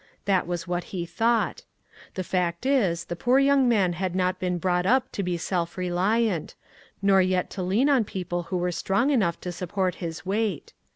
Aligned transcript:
That 0.25 0.47
was 0.47 0.67
what 0.67 0.91
lie 0.95 1.05
thought. 1.05 1.61
The 2.15 2.23
fact 2.23 2.65
is, 2.65 3.05
the 3.05 3.15
poor 3.15 3.37
young 3.37 3.69
man 3.69 3.93
had 3.93 4.15
not 4.15 4.39
been 4.39 4.57
brought 4.57 4.87
up 4.87 5.11
to 5.11 5.21
be 5.21 5.37
self 5.37 5.77
reliant, 5.77 6.55
nor} 7.03 7.21
et 7.21 7.51
to 7.51 7.61
lean 7.61 7.87
on 7.87 8.03
peo 8.03 8.23
ple 8.23 8.43
who 8.49 8.57
were 8.57 8.71
strong 8.71 9.11
enough 9.11 9.39
to 9.41 9.51
support 9.51 9.93
his 10.01 10.25
weight. 10.25 10.73